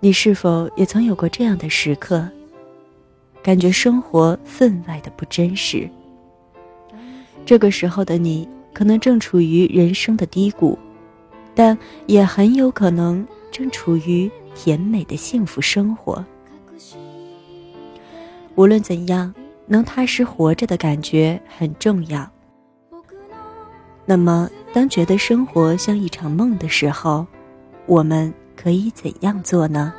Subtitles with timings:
[0.00, 2.28] 你是否也曾有过这样的时刻，
[3.42, 5.88] 感觉生活分外的不真实？
[7.44, 10.78] 这个时候的你，可能正处于人生的低谷，
[11.54, 16.24] 但也很有可能正处于甜美的幸福生活。
[18.54, 19.34] 无论怎样，
[19.66, 22.28] 能踏实活着的感觉很重要。
[24.04, 27.26] 那么，当觉得生活像一场梦的时候，
[27.86, 29.94] 我们可以怎样做呢？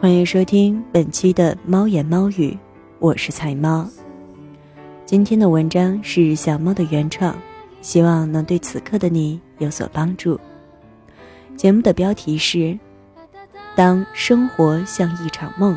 [0.00, 2.58] 欢迎收听本期的猫言猫语，
[2.98, 3.88] 我是彩猫。
[5.06, 7.32] 今天的文章是小猫的原创，
[7.80, 10.38] 希望能对此刻的你有所帮助。
[11.56, 12.58] 节目的标题是
[13.76, 15.76] 《当生活像一场梦》，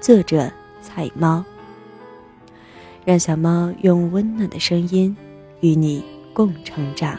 [0.00, 0.50] 作者
[0.82, 1.44] 彩猫。
[3.04, 5.16] 让小猫用温暖的声音
[5.60, 7.16] 与你共成长。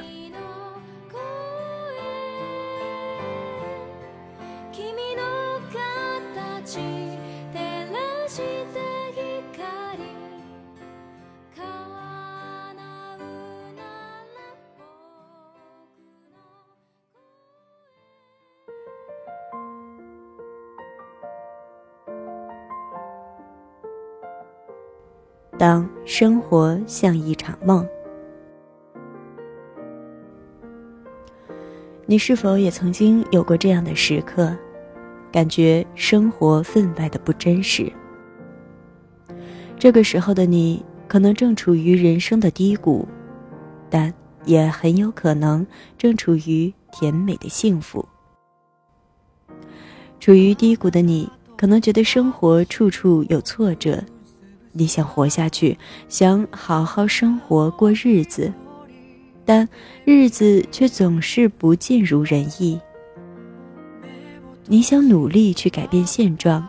[25.63, 27.87] 当生活像一场梦，
[32.05, 34.53] 你是否也曾经有过这样的时刻，
[35.31, 37.89] 感觉生活分外的不真实？
[39.79, 43.07] 这个时候的你，可能正处于人生的低谷，
[43.89, 45.65] 但也很有可能
[45.97, 48.05] 正处于甜美的幸福。
[50.19, 54.03] 处于低谷的你，可能觉得生活处处有挫折。
[54.75, 55.77] 你想活下去，
[56.09, 58.51] 想好好生活过日子，
[59.45, 59.69] 但
[60.03, 62.79] 日子却总是不尽如人意。
[64.65, 66.67] 你想努力去改变现状，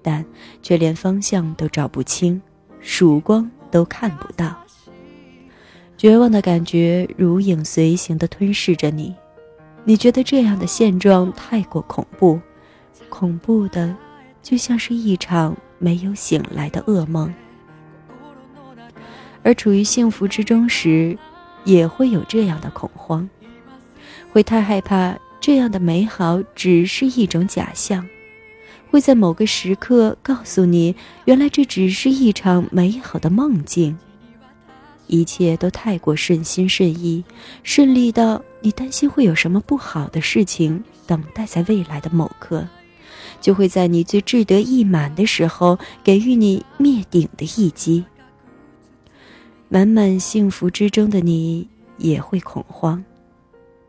[0.00, 0.24] 但
[0.62, 2.40] 却连方向都找不清，
[2.80, 4.56] 曙光都看不到。
[5.98, 9.14] 绝望的感觉如影随形地吞噬着你，
[9.84, 12.40] 你觉得这样的现状太过恐怖，
[13.10, 13.94] 恐怖的
[14.42, 15.54] 就像是一场。
[15.78, 17.32] 没有醒来的噩梦，
[19.42, 21.16] 而处于幸福之中时，
[21.64, 23.28] 也会有这样的恐慌，
[24.32, 28.06] 会太害怕这样的美好只是一种假象，
[28.90, 30.94] 会在某个时刻告诉你，
[31.24, 33.96] 原来这只是一场美好的梦境，
[35.06, 37.24] 一切都太过顺心顺意，
[37.62, 42.66] 顺利到你担心会有什么不好的事情等待在未来的某刻。
[43.40, 48.04] 就会在你最志得意满的时候，给予你灭顶的一击。
[49.68, 53.04] 满满幸福之中的你也会恐慌，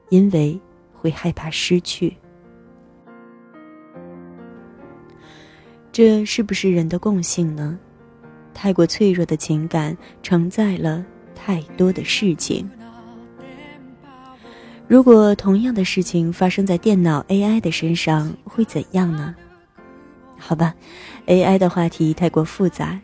[0.09, 0.59] 因为
[0.93, 2.15] 会害怕失去。
[5.91, 7.77] 这是不是人的共性呢？
[8.53, 11.05] 太过脆弱的情感承载了
[11.35, 12.67] 太多的事情。
[14.87, 19.35] 如果同样的事情发生在电脑 AI 的身上，会怎样呢？
[20.37, 20.73] 好吧
[21.25, 22.97] ，AI 的话题太过复杂，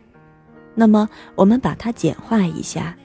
[0.76, 2.96] 那么我们把它简化一下。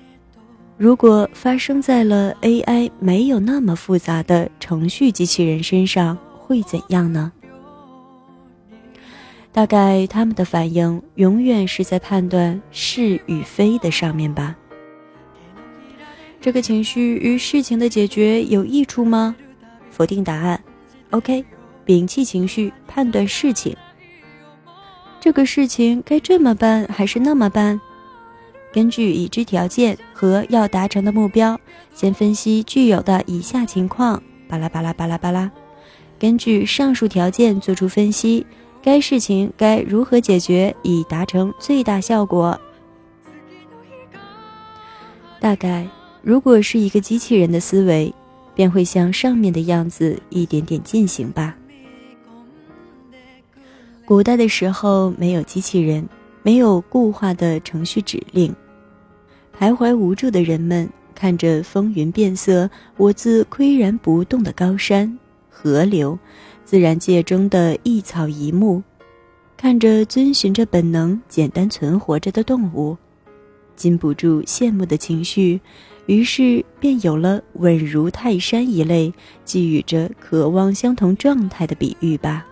[0.77, 7.33] 如果发生在了 AI 没有那么复杂的程序机器人身上，会怎样呢？
[9.51, 14.55] 大概他们的反应永远是在判断是与非的上面吧。
[16.41, 19.35] 这个情绪与事情的解决有益处吗？
[19.91, 20.61] 否定答案。
[21.11, 21.45] OK，
[21.85, 23.77] 摒弃情绪，判断事情。
[25.21, 27.81] 这个事情该这么办还是那么办？
[28.73, 31.59] 根据已知条件和要达成的目标，
[31.93, 34.23] 先分析具有的以下情况。
[34.47, 35.51] 巴拉巴拉巴拉巴拉。
[36.19, 38.47] 根据上述条件做出分析，
[38.83, 42.59] 该事情该如何解决以达成最大效果？
[45.41, 45.87] 大概。
[46.23, 48.13] 如果是一个机器人的思维，
[48.55, 51.57] 便会像上面的样子一点点进行吧。
[54.05, 56.07] 古代的时候没有机器人，
[56.43, 58.55] 没有固化的程序指令，
[59.59, 65.19] 徘徊无助的人们看着风云变色、我自岿然不动的高山、
[65.49, 66.19] 河流、
[66.65, 68.83] 自然界中的一草一木，
[69.57, 72.97] 看着遵循着本能简单存活着的动物，
[73.77, 75.61] 禁不住羡慕的情绪。
[76.09, 79.13] 于是便有了稳如泰山一类，
[79.45, 82.47] 寄予着渴望相同状态的比喻吧。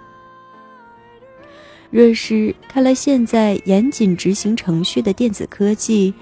[1.91, 6.13] 若是看来现在严谨执行程序的电子科技，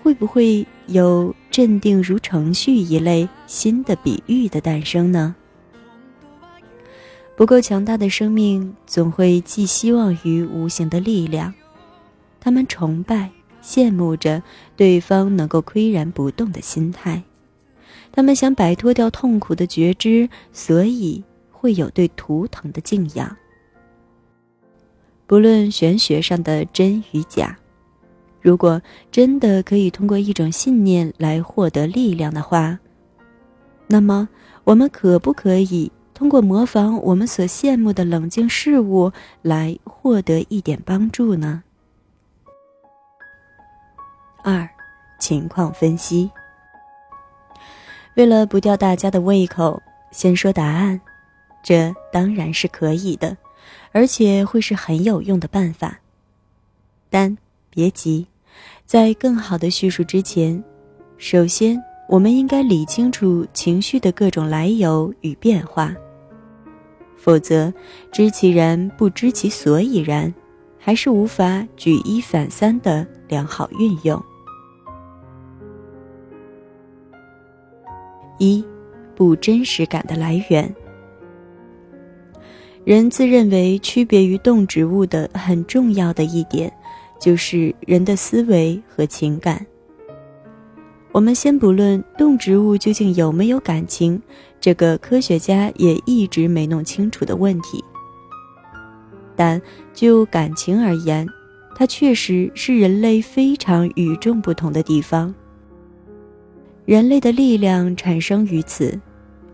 [0.00, 5.34] 会不会有镇定如程序一类新的比喻的诞生呢？
[7.34, 11.52] 不够强大的生命总会寄希望于无形的力量，
[12.38, 13.28] 他们崇拜、
[13.66, 14.40] 羡慕着
[14.76, 17.20] 对方能够岿然不动的心态，
[18.12, 23.36] 他们想摆脱掉痛苦的觉知，所以会有对图腾的敬仰。
[25.26, 27.58] 不论玄学上的真与假，
[28.40, 28.80] 如果
[29.10, 32.78] 真的可以通过一种信念来获得力量的话，
[33.88, 34.28] 那么
[34.62, 35.90] 我们可不可以？
[36.14, 41.62] 通过模仿我们所羡慕的冷静事物来获得一点帮助呢？
[44.48, 44.64] 二，
[45.18, 46.30] 情况分析。
[48.14, 49.82] 为了不吊大家的胃口，
[50.12, 51.00] 先说答案，
[51.64, 53.36] 这当然是可以的，
[53.90, 55.98] 而且会是很有用的办法。
[57.10, 57.36] 但
[57.70, 58.24] 别急，
[58.84, 60.62] 在更好的叙述之前，
[61.18, 61.76] 首先
[62.08, 65.92] 我们应该理清楚情绪的各种来由与变化。
[67.16, 67.74] 否则，
[68.12, 70.32] 知其然不知其所以然，
[70.78, 74.24] 还是无法举一反三的良好运用。
[78.38, 78.64] 一，
[79.14, 80.74] 不真实感的来源。
[82.84, 86.72] 人自认为区别于动植物的很重要的一点，
[87.20, 89.66] 就是人的思维和情感。
[91.10, 94.20] 我们先不论动植物究竟有没有感情，
[94.60, 97.82] 这个科学家也一直没弄清楚的问题。
[99.34, 99.60] 但
[99.92, 101.26] 就感情而言，
[101.74, 105.34] 它确实是人类非常与众不同的地方。
[106.86, 108.96] 人类的力量产生于此，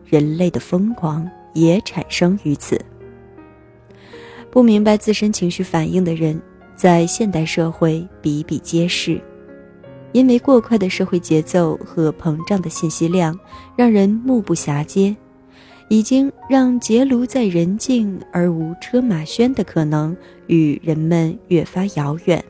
[0.04, 2.78] 人类的疯狂也产生于此。
[4.50, 6.38] 不明白自身情绪反应的人，
[6.76, 9.18] 在现代社会比比皆是。
[10.12, 13.34] 因为过快的社会节奏和膨胀的信息量，
[13.74, 15.16] 让人目不暇接，
[15.88, 20.14] 已经让结庐在人境而无车马喧的可能
[20.48, 22.44] 与人们越发遥远。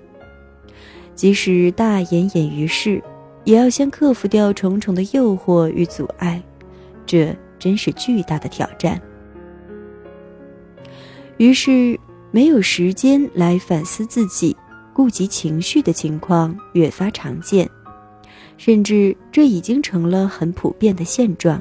[1.14, 3.00] 即使大隐隐于市，
[3.44, 6.42] 也要先克服掉重重的诱惑与阻碍，
[7.04, 9.00] 这真是巨大的挑战。
[11.38, 11.98] 于是，
[12.30, 14.56] 没有时间来反思自己。
[14.94, 17.66] 顾及情绪的情况越发常见，
[18.58, 21.58] 甚至这已经成了很普遍的现状。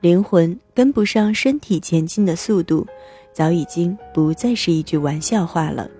[0.00, 2.86] 灵魂跟不上身体前进的速度，
[3.32, 5.90] 早已经不再是一句玩笑话了。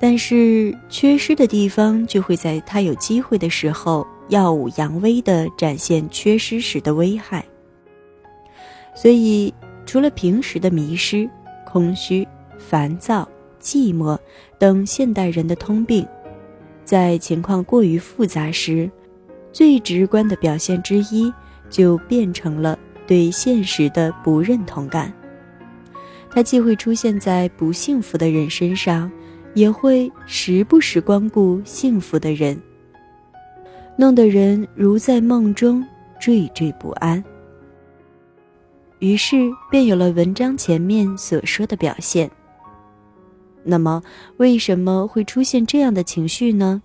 [0.00, 7.44] 但是缺失的地方，就会在他有机会的时候耀武扬威地展现缺失时的危害。
[8.96, 9.52] 所以，
[9.84, 11.28] 除了平时的迷失、
[11.64, 12.26] 空虚、
[12.58, 13.28] 烦躁。
[13.62, 14.18] 寂寞
[14.58, 16.02] 等现代人的通病，
[16.82, 18.90] 在情况过于复杂时，
[19.52, 21.30] 最直观的表现之一
[21.68, 25.12] 就变成了对现实的不认同感。
[26.30, 29.12] 它既会出现在不幸福的人身上，
[29.54, 32.60] 也会时不时光顾幸福的人，
[33.96, 35.84] 弄得人如在梦中
[36.20, 37.22] 惴惴不安。
[39.00, 39.36] 于是
[39.70, 42.30] 便有了文章前面所说的表现。
[43.62, 44.02] 那么，
[44.36, 46.82] 为什么会出现这样的情绪呢？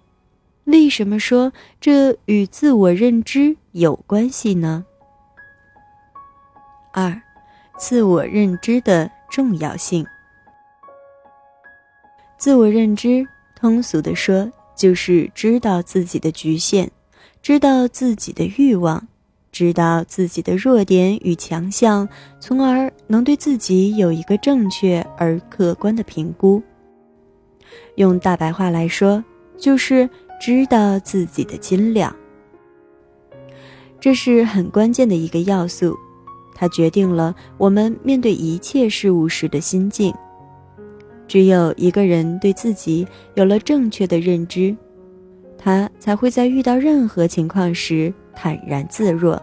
[0.66, 4.84] 为什么说这与自我认知有关系呢？
[6.92, 7.22] 二，
[7.78, 10.06] 自我认知的重要性。
[12.46, 13.28] 自我认知，
[13.60, 16.88] 通俗的说，就是知道自己的局限，
[17.42, 19.08] 知道自己的欲望，
[19.52, 22.08] 知道自己的弱点与强项，
[22.40, 26.62] 从而能对自己有一个正确而客观的评估。
[27.96, 29.24] 用大白话来说，
[29.58, 30.08] 就是
[30.40, 32.16] 知道自己的斤两。
[34.00, 35.98] 这是很关键的一个要素，
[36.54, 40.14] 它决定了我们面对一切事物时的心境。
[41.28, 44.76] 只有一个人对自己有了正确的认知，
[45.58, 49.42] 他才会在遇到任何情况时坦然自若。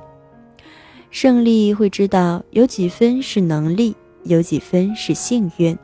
[1.10, 5.76] 胜利会知道有几分是能力，有几分是幸运，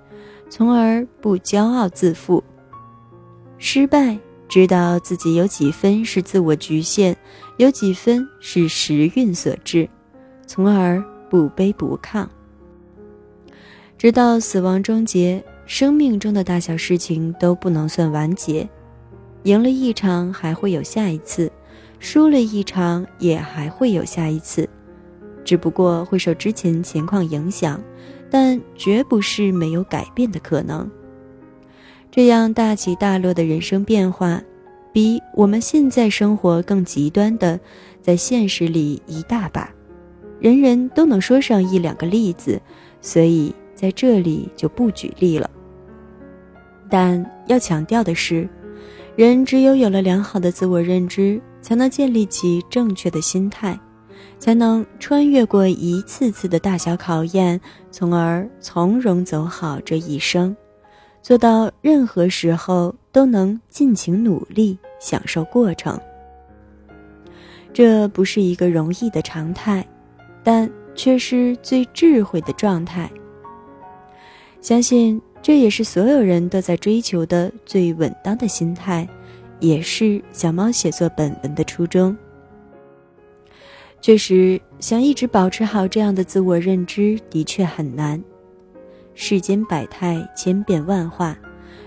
[0.48, 2.42] 从而不骄傲自负。
[3.58, 7.14] 失败，知道自己有几分是自我局限，
[7.58, 9.86] 有几分是时运所致，
[10.46, 12.26] 从而不卑不亢。
[13.98, 18.66] 直到死亡终结，生命中的大小事情都不能算完结。
[19.42, 21.46] 赢了一场，还会有下一次；
[22.00, 24.66] 输了一场，也还会有下一次，
[25.44, 27.78] 只不过会受之前情况影响，
[28.30, 30.90] 但绝不是没有改变的可能。
[32.10, 34.42] 这样大起大落的人生变化，
[34.90, 37.60] 比我们现在生活更极端的，
[38.00, 39.70] 在现实里一大把。
[40.40, 42.58] 人人都能说上一两个例子，
[43.02, 45.48] 所以在这里就不举例了。
[46.90, 48.48] 但要强调的是，
[49.14, 53.78] 人只有有了良好的自我认知，才能建立起正确的心态，
[54.38, 60.56] 才能穿越过一次次的大小考验，从而从容走好这一生，
[61.20, 66.00] 做到任何时候都能尽情努力，享受过程。
[67.72, 69.86] 这不是一个容易的常态，
[70.42, 73.10] 但却是最智慧的状态。
[74.60, 75.20] 相信。
[75.40, 79.08] 这也是所有人都在追求的最稳当的心态，
[79.60, 82.16] 也是小猫写作本文的初衷。
[84.00, 88.22] 确实，想一直保持好这样的自我认知的确很难。
[89.14, 91.36] 世间百态千变万化，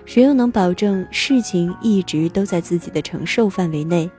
[0.05, 4.09] 谁又能保证事情一直都在自己的承受范围内？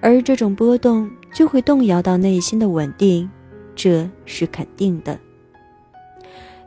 [0.00, 3.28] 而这种波动就会动摇到内心的稳定，
[3.74, 5.18] 这是肯定的。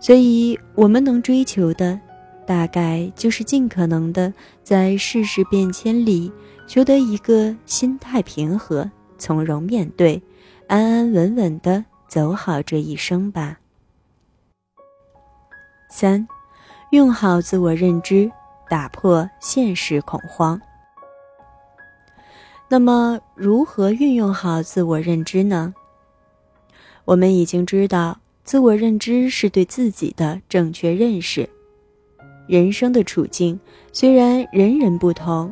[0.05, 1.99] 所以，我们能追求的，
[2.45, 4.31] 大概就是尽可能的
[4.61, 6.31] 在世事变迁里，
[6.67, 10.21] 求得一个心态平和、从容面对、
[10.67, 13.57] 安安稳稳的走好这一生吧。
[15.89, 16.27] 三，
[16.91, 18.31] 用好自我认知，
[18.69, 20.61] 打破现实恐慌。
[22.69, 25.73] 那么，如何运用好自我认知呢？
[27.05, 28.19] 我们已经知道。
[28.45, 31.49] 自我认知是对自己的正确认识。
[32.47, 33.59] 人生的处境
[33.91, 35.51] 虽然人人不同，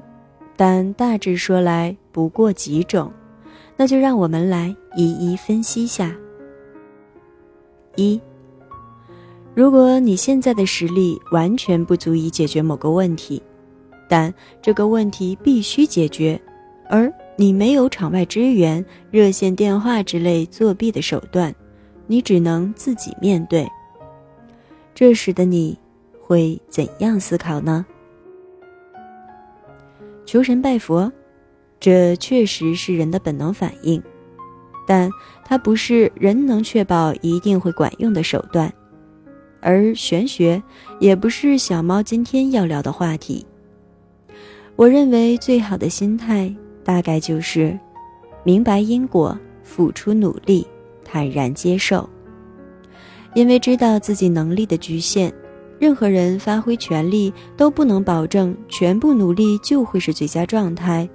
[0.56, 3.12] 但大致说来不过几种，
[3.76, 6.16] 那就让我们来一一分析下。
[7.96, 8.22] 一，
[9.56, 13.42] 如果你现在的实力完全不足以解决某个问题，
[14.08, 14.32] 但
[14.62, 16.40] 这个问题必须解决，
[16.88, 21.54] 而你没有场外支援、热线电话之类作弊的手段。
[22.08, 23.68] 你只能自己面对。
[24.96, 25.78] 这时的你
[26.22, 27.86] 会怎样思考呢？
[30.26, 31.12] 求神拜佛，
[31.80, 34.02] 这确实是人的本能反应，
[34.88, 35.10] 但
[35.44, 38.72] 它不是人能确保一定会管用的手段。
[39.62, 40.62] 而玄学
[41.00, 43.46] 也不是小猫今天要聊的话题。
[44.76, 47.78] 我认为最好的心态大概就是
[48.44, 50.68] 明白因果，付出努力。
[51.14, 52.10] 坦然接受，
[53.36, 55.32] 因为知道自己能力的局限，
[55.78, 61.08] 任何人发挥全力都不能保证全部努力就会是最佳状态，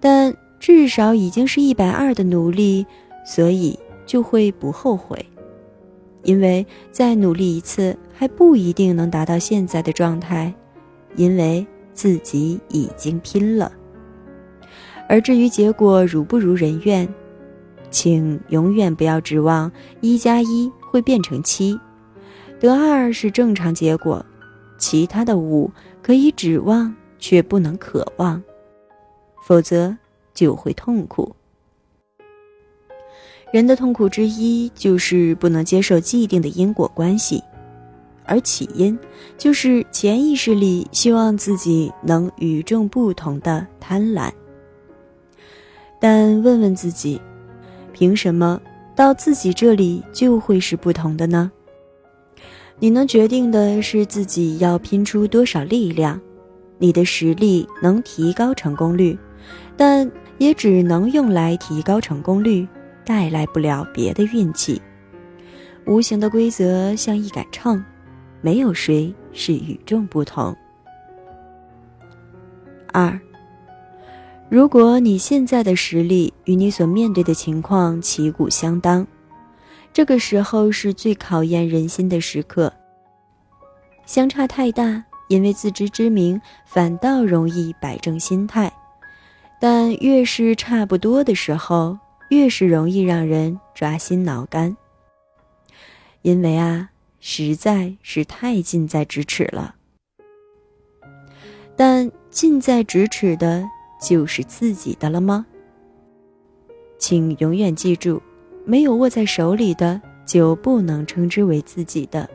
[0.00, 2.84] 但至少已经是一百二的努力，
[3.24, 5.24] 所以就会不后悔，
[6.24, 10.52] 因为再努力一次还不一定能达到现在的状态，
[11.14, 13.70] 因为自己已经拼了。
[15.08, 17.08] 而至于结果如不如人愿。
[17.90, 19.70] 请永远不要指望
[20.00, 21.78] 一加一会变成七，
[22.60, 24.24] 得二是正常结果，
[24.78, 25.70] 其他的五
[26.00, 28.40] 可以指望却不能渴望，
[29.44, 29.96] 否则
[30.32, 31.34] 就会痛苦。
[33.52, 37.42] 人的痛苦之一就是不能接受既定的因果关系，
[38.24, 38.96] 而起因
[39.36, 44.30] 就是潜意识里希望自己能与众不同的贪婪。
[45.98, 47.20] 但问问自己。
[48.00, 48.58] 凭什么
[48.96, 51.52] 到自己这里就会是不同的呢？
[52.78, 56.18] 你能决定的是自己要拼出多少力量，
[56.78, 59.18] 你的实力能提高成功率，
[59.76, 62.66] 但也只能用来提高成功率，
[63.04, 64.80] 带来不了别的运气。
[65.84, 67.84] 无形的规则像一杆秤，
[68.40, 70.56] 没有谁是与众不同。
[72.94, 73.20] 二。
[74.50, 79.06] 如果你现在的实力与你所面对的情况旗鼓相当，
[79.92, 82.72] 这个时候是最考验人心的时刻。
[84.06, 88.68] 相差太大，因为自知之明，反倒容易摆正心态；
[89.60, 91.96] 但越是差不多的时候，
[92.30, 94.76] 越是容易让人抓心挠肝。
[96.22, 96.90] 因为啊，
[97.20, 99.76] 实在是太近在咫尺了。
[101.76, 103.64] 但近在咫尺的。
[104.00, 105.44] 就是自己的了吗？
[106.98, 108.20] 请永远记住，
[108.64, 112.28] 没有握在手里的就不能称之为自己的。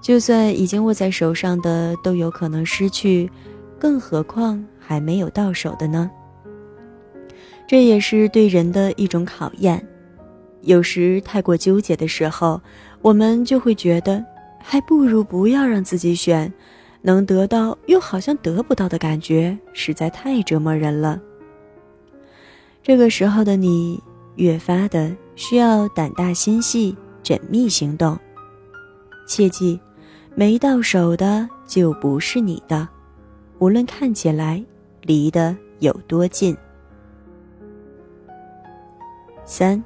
[0.00, 3.30] 就算已经握在手上的都有可能失去，
[3.78, 6.10] 更何况还没有到手的呢？
[7.68, 9.86] 这也是对人的一种考验。
[10.62, 12.60] 有时太过纠结的时候，
[13.02, 14.24] 我们就会觉得，
[14.58, 16.52] 还不如不要让自己选。
[17.02, 21.20] 能得到又好像得不到的感觉，实在太折磨人了。
[22.82, 24.02] 这个时候的你，
[24.36, 28.18] 越发的需要胆大心细、缜密行动。
[29.26, 29.78] 切记，
[30.34, 32.88] 没到手的就不是你的，
[33.58, 34.64] 无论看起来
[35.02, 36.56] 离得有多近。
[39.44, 39.82] 三，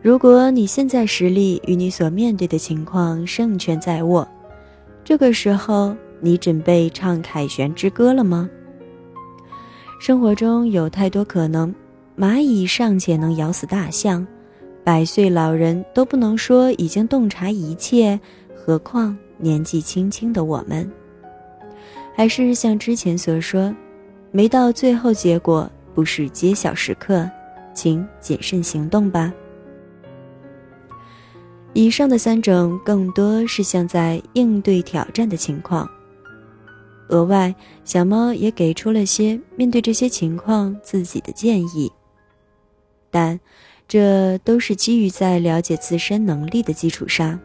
[0.00, 4.26] 如果你现在实力与你所面对的情况胜券在握，
[5.04, 8.48] 这个时候你准备唱凯旋之歌了吗？
[10.00, 11.74] 生活中有太多可能，
[12.16, 14.26] 蚂蚁尚且能咬死大象，
[14.84, 18.18] 百岁老人都不能说已经洞察一切，
[18.54, 20.90] 何况年纪轻轻的我们？
[22.14, 23.74] 还是像之前所说，
[24.30, 27.28] 没到最后结果不是揭晓时刻。
[27.74, 29.32] 请谨慎行动吧。
[31.74, 35.88] 以上的三种更多是像在应对挑战的情况。
[37.08, 41.90] 额外，小猫也给出了些面对这些情况自己的建议。
[43.10, 43.38] 但，
[43.86, 47.38] 这都是基于在了解自身能力的基础上，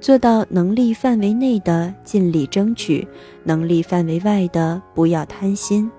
[0.00, 3.06] 做到能力范围内的尽力争取，
[3.42, 5.90] 能力范围外的不要贪心。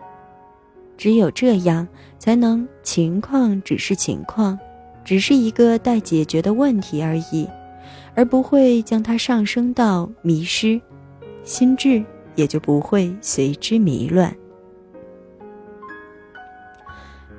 [0.98, 1.86] 只有这样，
[2.18, 4.58] 才能情况只是情况，
[5.04, 7.46] 只是一个待解决的问题而已，
[8.16, 10.80] 而不会将它上升到迷失，
[11.44, 12.02] 心智
[12.36, 14.36] 也就不会随之迷乱。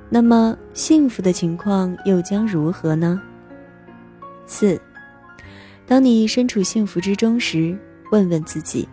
[0.09, 3.21] 那么，幸福的情况又将如何呢？
[4.45, 4.79] 四，
[5.85, 7.77] 当你身处幸福之中时，
[8.11, 8.87] 问问自己。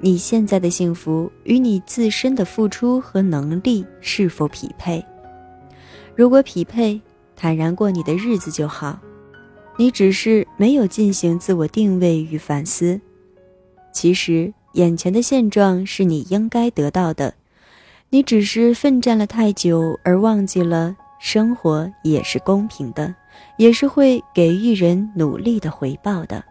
[0.00, 5.04] 你现在的幸福与你自身的付出和能力是否匹配？
[6.14, 7.00] 如果匹配，
[7.36, 8.98] 坦然过你的日子就好。
[9.76, 13.00] 你只是没有进行自我定位与反思。
[13.92, 17.34] 其实，眼前的现状是你应该得到的，
[18.10, 23.14] 你只是奋战了太久而忘记了，生活也是公平的，
[23.56, 26.44] 也是会给予人努力的回报的。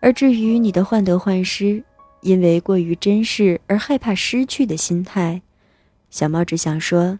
[0.00, 1.82] 而至于你的患得患失，
[2.22, 5.40] 因为过于珍视而害怕失去的心态，
[6.10, 7.18] 小猫只想说：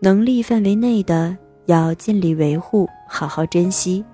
[0.00, 4.04] 能力范围内的要尽力维护，好好珍惜；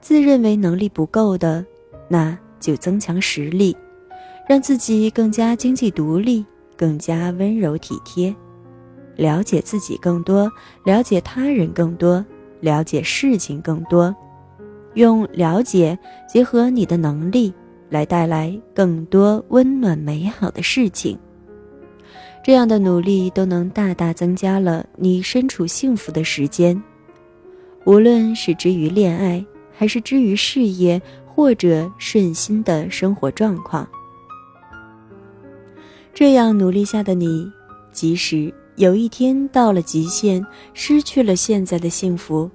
[0.00, 1.64] 自认为能力不够的，
[2.08, 3.76] 那就增强实力，
[4.46, 6.44] 让自己更加经济独立，
[6.76, 8.34] 更加温柔体贴，
[9.16, 10.50] 了解自己更多，
[10.84, 12.24] 了解他人更多，
[12.60, 14.14] 了解事情更多。
[14.94, 17.52] 用了解结合你的能力，
[17.90, 21.18] 来带来更多温暖美好的事情。
[22.42, 26.80] 这样的努力都能大大增加了你身处幸福的时间，
[27.84, 29.44] 无论是之于恋爱，
[29.76, 33.86] 还是之于事业，或者顺心的生活状况。
[36.16, 37.52] 这样努力下的你，
[37.92, 42.50] 即使有一天到了极限，失去了现在的幸福。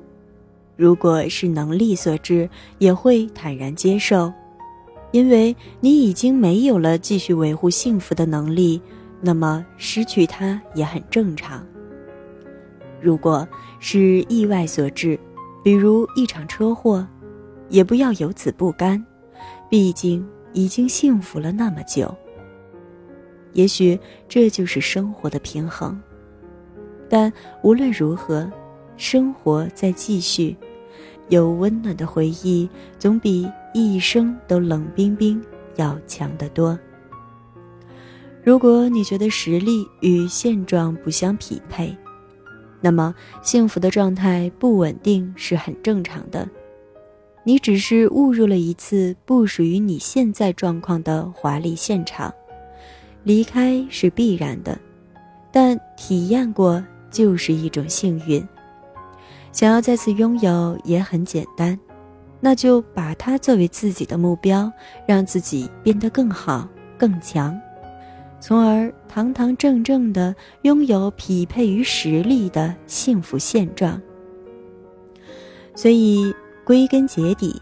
[0.75, 4.33] 如果是能力所致，也会坦然接受，
[5.11, 8.81] 因为你已经没有了继续维护幸福的能力，
[9.21, 11.63] 那么失去它也很正常。
[12.99, 13.47] 如果
[13.79, 15.19] 是意外所致，
[15.63, 17.07] 比如一场车祸，
[17.69, 19.05] 也不要由此不甘，
[19.69, 22.11] 毕竟已经幸福了那么久。
[23.53, 25.99] 也许这就是生活的平衡，
[27.09, 27.31] 但
[27.63, 28.49] 无论如何，
[28.97, 30.55] 生活在继续。
[31.29, 35.41] 有温暖的回忆，总比一生都冷冰冰
[35.77, 36.77] 要强得多。
[38.43, 41.95] 如果你觉得实力与现状不相匹配，
[42.81, 46.49] 那么幸福的状态不稳定是很正常的。
[47.45, 52.33] 你只是误入了一次不属于你现在状况的华丽现场，
[53.23, 54.77] 离开是必然的，
[55.51, 58.45] 但体验过就是一种幸运。
[59.51, 61.77] 想要再次拥有也很简单，
[62.39, 64.71] 那就把它作为自己的目标，
[65.05, 67.59] 让自己变得更好、更强，
[68.39, 74.01] 从而堂堂正正的拥有匹配于实力的幸福现状。
[75.75, 77.61] 所以，归根结底，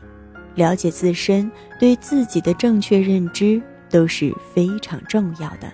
[0.55, 5.71] 了解自身、对自己的正确认知都是非常重要的。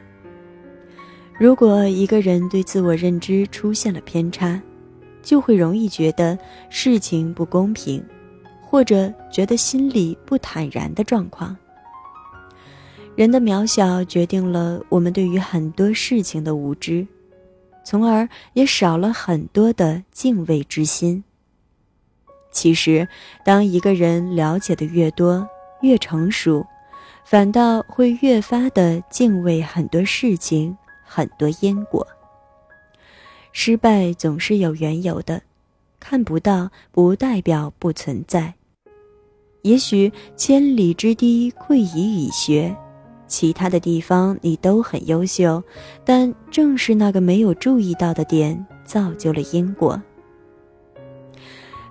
[1.37, 4.61] 如果一个人对自我认知出现了偏差，
[5.21, 6.37] 就会容易觉得
[6.69, 8.03] 事情不公平，
[8.61, 11.55] 或者觉得心里不坦然的状况。
[13.15, 17.07] 人的渺小决定了我们对于很多事情的无知，
[17.83, 21.23] 从而也少了很多的敬畏之心。
[22.51, 23.07] 其实，
[23.43, 25.45] 当一个人了解的越多、
[25.81, 26.65] 越成熟，
[27.25, 32.05] 反倒会越发的敬畏很多事情、很多因果。
[33.51, 35.41] 失败总是有缘由的，
[35.99, 38.53] 看不到，不代表不存在。
[39.63, 42.75] 也许千里之堤溃于蚁穴，
[43.25, 45.63] 其他的地方你都很优秀，
[46.05, 49.99] 但正是那个没有注意到的点，造就了因果。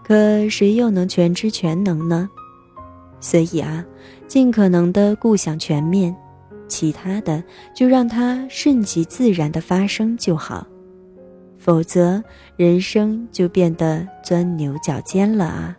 [0.04, 2.30] 可谁又能全知全能呢？
[3.18, 3.84] 所以啊，
[4.26, 6.14] 尽可能的顾想全面，
[6.66, 7.42] 其他的
[7.74, 10.66] 就让它顺其自然的发生就好。
[11.58, 12.22] 否则，
[12.56, 15.76] 人生就变得钻牛角尖了啊！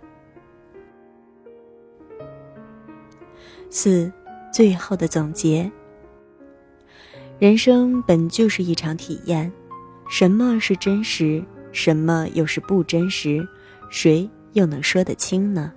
[3.70, 4.12] 四，
[4.52, 5.70] 最后的总结。
[7.38, 9.52] 人生本就是一场体验，
[10.10, 13.48] 什么是真实，什么又是不真实，
[13.90, 15.72] 谁又能说得清呢？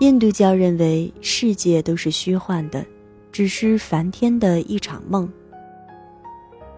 [0.00, 2.84] 印度教认为世界都是虚幻的，
[3.30, 5.30] 只是梵天的一场梦。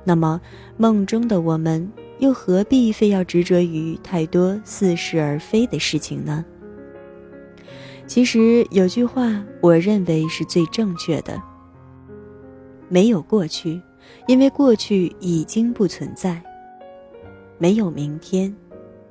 [0.04, 0.40] 那么，
[0.76, 6.44] 梦中的我们又何必非要执着于太多似是而非的事情呢？
[8.06, 11.40] 其实有句话，我认为是最正确的：
[12.88, 13.80] 没有过去，
[14.26, 16.34] 因为过去已经不存在；
[17.56, 18.54] 没有明天，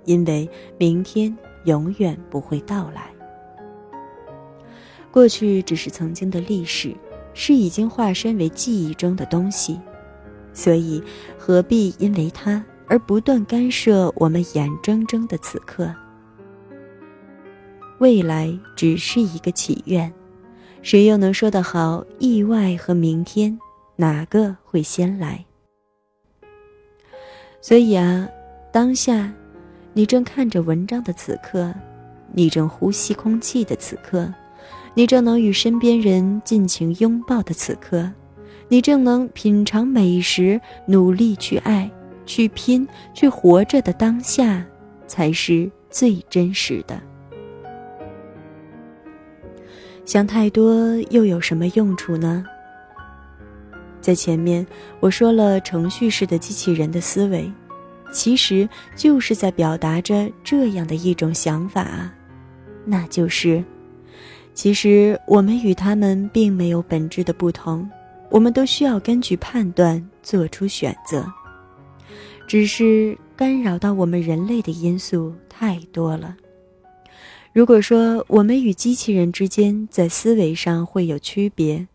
[0.06, 1.36] 因为明天
[1.66, 3.13] 永远不会到来。
[5.14, 6.92] 过去只是曾经的历史，
[7.36, 9.80] 是已经化身为记忆中的东西。
[10.54, 11.04] 所以，
[11.38, 15.94] 何必因为它而不断干涉我们眼睁睁的此刻？
[18.00, 20.12] 未来只是一个祈愿，
[20.82, 22.04] 谁又能说得好？
[22.18, 23.60] 意外和明天，
[23.96, 25.46] 哪个会先来？
[27.62, 28.28] 所以啊，
[28.72, 29.32] 当下，
[29.94, 31.72] 你正看着文章的此刻，
[32.32, 34.34] 你正呼吸空气的此刻，
[34.96, 38.10] 你正能与身边人尽情拥抱的此刻。
[38.68, 41.90] 你正能品尝美食，努力去爱，
[42.26, 44.66] 去拼，去活着的当下，
[45.06, 47.00] 才是最真实的。
[50.06, 52.44] 想太多又有什么用处呢？
[54.02, 54.66] 在前面
[55.00, 57.52] 我说了程序式的机器人的思维，
[58.12, 62.12] 其实就是在表达着这样的一种想法，
[62.86, 63.64] 那就是，
[64.54, 67.90] 其实我们与他们并没有本质的不同。
[68.30, 71.24] 我们都需要根据判断做出选择，
[72.48, 76.36] 只是干扰到我们人类的因素太多了。
[77.52, 81.88] 如果说我们与机器人之间在思维上会有区别，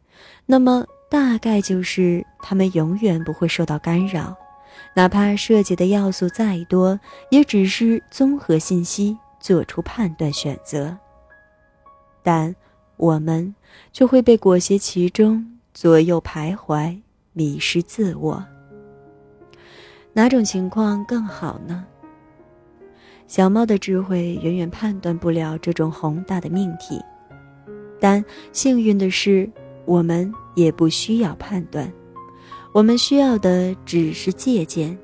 [0.47, 4.37] 那么大概就是他们永远不会受到干扰，
[4.95, 7.01] 哪怕涉及的要素再多，
[7.33, 10.97] 也只是综合信息做出判断选择，
[12.23, 12.55] 但
[12.97, 13.55] 我们
[13.93, 15.45] 却会被裹挟其中。
[15.75, 16.99] 左右徘徊，
[17.35, 18.45] 迷失自我。
[20.13, 21.85] 哪种情况更好呢？
[23.29, 27.01] 小猫的智慧远远判断不了这种宏大的命题，
[28.01, 29.49] 但幸运的是，
[29.85, 31.93] 我们也不需要判断，
[32.73, 34.99] 我们需要的只是借鉴。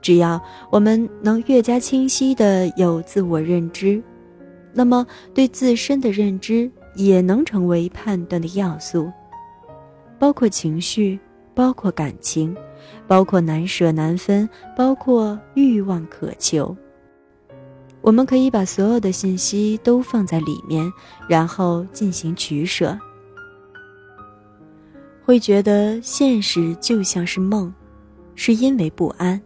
[0.00, 4.02] 只要我们能越加清晰的有自我认知，
[4.74, 9.10] 那么对自身的认知也能成为判断的要素。
[10.18, 11.18] 包括情绪，
[11.54, 12.56] 包括感情，
[13.06, 16.76] 包括难舍难分，包括欲望渴求。
[18.00, 20.92] 我们可以把所有的信息都放在里面，
[21.28, 22.98] 然后进行取舍。
[25.24, 27.72] 会觉得现实就像是梦，
[28.34, 29.40] 是因为不安，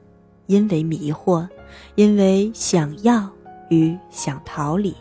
[0.47, 1.47] 因为迷惑，
[1.95, 3.31] 因为想要
[3.71, 4.93] 与想逃离。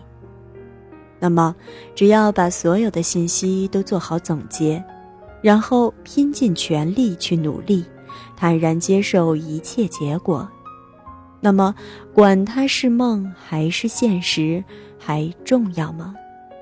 [1.19, 1.55] 那么，
[1.95, 4.83] 只要把所有的信息都做好总结。
[5.41, 7.85] 然后拼尽全力去努力，
[8.35, 10.49] 坦然接受一切结果。
[11.39, 11.73] 那么，
[12.13, 14.63] 管它是梦还是现实，
[14.97, 16.15] 还重要吗？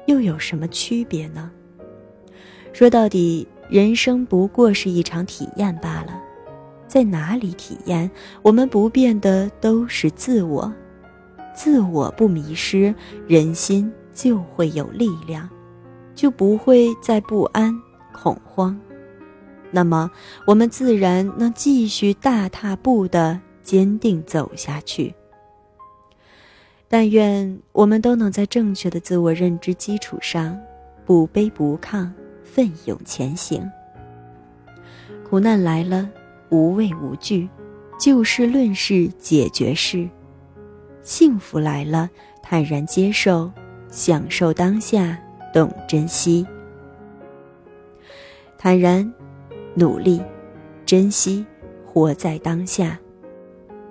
[0.08, 1.50] 又有什么区别呢？
[2.74, 6.22] 说到底，人生不过是一场体验罢了。
[6.86, 10.72] 在哪里体验，我们不变的都是自我。
[11.56, 12.94] 自我不迷失，
[13.26, 15.48] 人心就会有力量，
[16.16, 17.80] 就不会再不安。
[18.12, 18.80] 恐慌，
[19.70, 20.10] 那么
[20.48, 25.14] 我们自然能继续大踏步的坚定走下去。
[26.88, 30.58] 但愿我们都能在正确的自我认知基础上，
[31.04, 32.10] 不卑不亢，
[32.44, 33.70] 奋勇前行。
[35.30, 36.10] 苦难来了，
[36.50, 37.50] 无畏无惧，
[38.00, 40.08] 就事论事解决事；
[41.02, 42.10] 幸福来了，
[42.42, 43.52] 坦然接受，
[43.96, 45.18] 享受当下，
[45.54, 46.46] 懂珍惜。
[48.58, 49.10] 坦然，
[49.74, 50.22] 努力，
[50.86, 51.46] 珍惜，
[51.86, 53.00] 活在当下，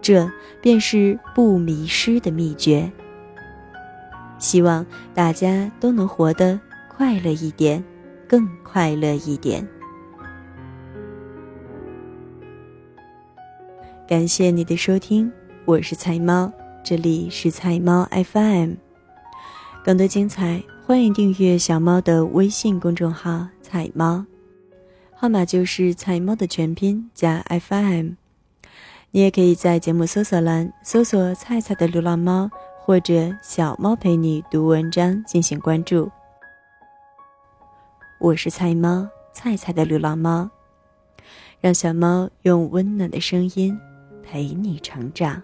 [0.02, 2.92] 这便是不迷失的秘诀。
[4.38, 6.60] 希望大家都能活得
[6.94, 7.82] 快乐一点，
[8.28, 9.66] 更快乐一点。
[14.06, 15.32] 感谢你的收听，
[15.64, 16.52] 我是菜猫，
[16.84, 18.83] 这里是菜猫 FM。
[19.84, 24.24] 更多精彩，欢迎订阅小猫的微信公众号“菜猫”，
[25.14, 28.12] 号码就是“菜猫”的全拼加 FM。
[29.10, 36.10] 你也可以在节目搜索栏搜索“菜菜的流浪猫”或者“小猫陪你读文章”进行关注。
[38.18, 40.48] 我是菜猫，菜菜的流浪猫，
[41.60, 43.78] 让小猫用温暖的声音。
[44.22, 45.42] 陪你成长，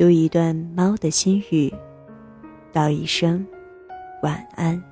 [0.00, 1.70] 读一段猫的心语，
[2.72, 3.46] 道一声
[4.22, 4.82] 晚安。